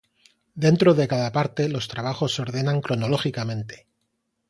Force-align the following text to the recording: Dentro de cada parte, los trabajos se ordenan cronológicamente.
Dentro 0.63 0.89
de 0.95 1.07
cada 1.07 1.31
parte, 1.31 1.69
los 1.69 1.87
trabajos 1.87 2.33
se 2.33 2.41
ordenan 2.41 2.81
cronológicamente. 2.81 3.85